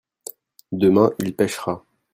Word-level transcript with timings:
demain 0.71 1.11
il 1.19 1.35
pêchera. 1.35 1.85